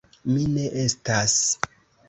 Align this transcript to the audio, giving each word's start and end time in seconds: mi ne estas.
mi 0.31 0.45
ne 0.53 0.63
estas. 0.85 1.39